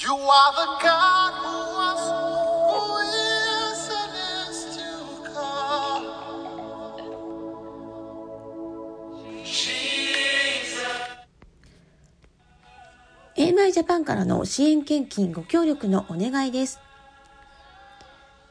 [0.00, 2.02] You are the God who was,
[2.70, 4.14] who is, and
[4.48, 4.86] is to
[5.26, 6.06] come.
[13.34, 16.78] a m i ジャパンからの支援献金ご協力のお願いです。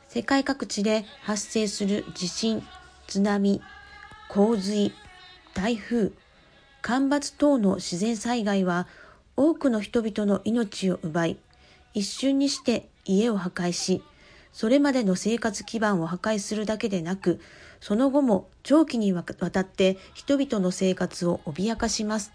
[0.09, 2.61] 世界各地で発生する地震、
[3.07, 3.61] 津波、
[4.27, 4.91] 洪水、
[5.54, 6.11] 台風、
[6.82, 8.86] 干ばつ等の自然災害は
[9.38, 11.38] 多くの人々の命を奪い、
[11.93, 14.04] 一瞬にして家を破壊し、
[14.52, 17.39] それまでの生活基盤を破壊するだけでなく、
[17.80, 22.32] その後も長期にわたって人々の生活を脅かします。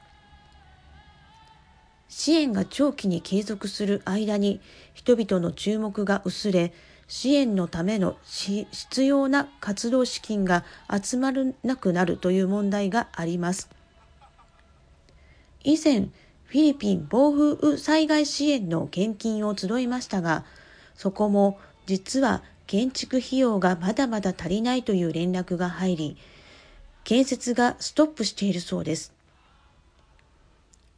[2.08, 4.60] 支援が長期に継続する間に
[4.94, 6.72] 人々の注目が薄れ、
[7.08, 13.68] 支援のための必要な活動資金が集まらなくなるという問題があります。
[15.64, 16.08] 以前、
[16.52, 20.44] フィリピン暴風雨災害支援の献金を集いましたが、
[20.94, 26.18] そこも実は建築費用がまだまだ足りないという連絡が入り、
[27.04, 29.14] 建設がストップしているそうです。